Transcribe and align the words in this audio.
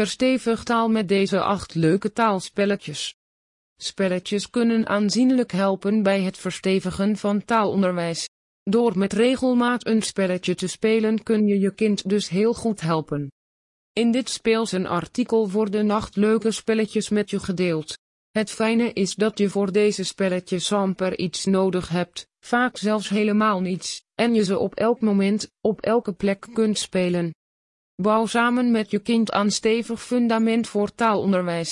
Verstevig 0.00 0.64
taal 0.64 0.88
met 0.88 1.08
deze 1.08 1.40
acht 1.40 1.74
leuke 1.74 2.12
taalspelletjes. 2.12 3.14
Spelletjes 3.76 4.50
kunnen 4.50 4.86
aanzienlijk 4.86 5.52
helpen 5.52 6.02
bij 6.02 6.22
het 6.22 6.38
verstevigen 6.38 7.16
van 7.16 7.44
taalonderwijs. 7.44 8.28
Door 8.62 8.98
met 8.98 9.12
regelmaat 9.12 9.86
een 9.86 10.02
spelletje 10.02 10.54
te 10.54 10.66
spelen 10.66 11.22
kun 11.22 11.46
je 11.46 11.58
je 11.58 11.74
kind 11.74 12.08
dus 12.08 12.28
heel 12.28 12.54
goed 12.54 12.80
helpen. 12.80 13.32
In 13.92 14.10
dit 14.10 14.28
speelse 14.28 14.88
artikel 14.88 15.50
worden 15.50 15.90
acht 15.90 16.16
leuke 16.16 16.50
spelletjes 16.50 17.08
met 17.08 17.30
je 17.30 17.38
gedeeld. 17.38 17.98
Het 18.30 18.50
fijne 18.50 18.92
is 18.92 19.14
dat 19.14 19.38
je 19.38 19.48
voor 19.48 19.72
deze 19.72 20.04
spelletjes 20.04 20.72
amper 20.72 21.18
iets 21.18 21.44
nodig 21.44 21.88
hebt, 21.88 22.26
vaak 22.44 22.76
zelfs 22.76 23.08
helemaal 23.08 23.60
niets, 23.60 24.04
en 24.14 24.34
je 24.34 24.44
ze 24.44 24.58
op 24.58 24.74
elk 24.74 25.00
moment, 25.00 25.50
op 25.60 25.80
elke 25.80 26.12
plek 26.12 26.46
kunt 26.52 26.78
spelen. 26.78 27.32
Bouw 28.00 28.26
samen 28.26 28.70
met 28.70 28.90
je 28.90 28.98
kind 28.98 29.32
aan 29.32 29.50
stevig 29.50 30.02
fundament 30.02 30.68
voor 30.68 30.94
taalonderwijs. 30.94 31.68